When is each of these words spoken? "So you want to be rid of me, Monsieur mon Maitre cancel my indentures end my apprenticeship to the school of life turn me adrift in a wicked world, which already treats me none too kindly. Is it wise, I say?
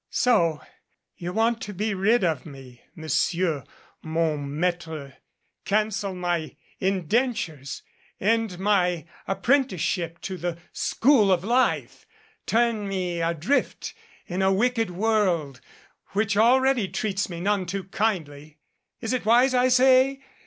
"So 0.09 0.59
you 1.15 1.31
want 1.31 1.61
to 1.61 1.75
be 1.75 1.93
rid 1.93 2.23
of 2.23 2.43
me, 2.43 2.81
Monsieur 2.95 3.63
mon 4.01 4.59
Maitre 4.59 5.13
cancel 5.63 6.15
my 6.15 6.55
indentures 6.79 7.83
end 8.19 8.57
my 8.57 9.05
apprenticeship 9.27 10.19
to 10.21 10.37
the 10.37 10.57
school 10.73 11.31
of 11.31 11.43
life 11.43 12.07
turn 12.47 12.87
me 12.87 13.21
adrift 13.21 13.93
in 14.25 14.41
a 14.41 14.51
wicked 14.51 14.89
world, 14.89 15.61
which 16.13 16.35
already 16.35 16.87
treats 16.87 17.29
me 17.29 17.39
none 17.39 17.67
too 17.67 17.83
kindly. 17.83 18.57
Is 19.01 19.13
it 19.13 19.23
wise, 19.23 19.53
I 19.53 19.67
say? 19.67 20.23